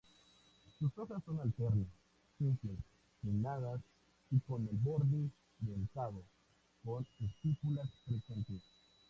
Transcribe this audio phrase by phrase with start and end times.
[0.79, 1.87] Sus hojas son alternas,
[2.39, 2.79] simples,
[3.21, 3.79] pinnadas
[4.31, 6.23] y con el borde dentado,
[6.83, 8.63] con estípulas presentes.